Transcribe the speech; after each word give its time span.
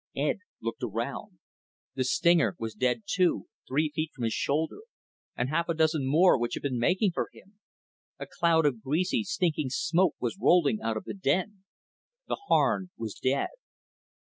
Ed 0.15 0.39
looked 0.63 0.81
around. 0.81 1.37
The 1.93 2.03
stinger 2.03 2.55
was 2.57 2.73
dead 2.73 3.03
too, 3.05 3.45
three 3.67 3.91
feet 3.93 4.09
from 4.15 4.23
his 4.23 4.33
shoulder, 4.33 4.79
and 5.37 5.47
half 5.49 5.69
a 5.69 5.75
dozen 5.75 6.07
more 6.07 6.39
which 6.39 6.55
had 6.55 6.63
been 6.63 6.79
making 6.79 7.11
for 7.11 7.29
him. 7.31 7.59
A 8.19 8.25
cloud 8.25 8.65
of 8.65 8.81
greasy, 8.81 9.23
stinking 9.23 9.69
smoke 9.69 10.15
was 10.19 10.39
rolling 10.41 10.81
out 10.81 10.97
of 10.97 11.03
the 11.03 11.13
den. 11.13 11.65
The 12.27 12.39
Harn 12.47 12.89
was 12.97 13.13
dead. 13.13 13.49